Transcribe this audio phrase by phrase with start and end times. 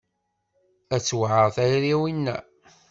[0.95, 2.37] A tewɛer tayri a winna.